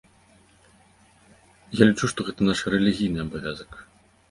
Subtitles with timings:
[1.81, 3.71] Я лічу, што гэта наш рэлігійны абавязак.